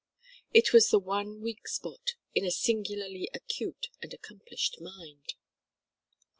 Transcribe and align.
It 0.51 0.73
was 0.73 0.89
the 0.89 0.97
one 0.97 1.41
weak 1.41 1.67
spot 1.67 2.15
in 2.33 2.43
a 2.43 2.49
singularly 2.49 3.29
acute 3.35 3.89
and 4.01 4.11
accomplished 4.11 4.77
mind. 4.81 5.35